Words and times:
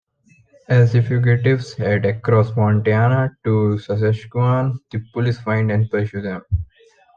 As 0.67 0.93
the 0.93 1.03
fugitives 1.03 1.73
head 1.75 2.07
across 2.07 2.57
Montana 2.57 3.37
to 3.43 3.77
Saskatchewan, 3.77 4.79
the 4.89 4.99
police 5.13 5.39
find 5.39 5.69
and 5.71 5.91
pursue 5.91 6.21
them. 6.23 6.41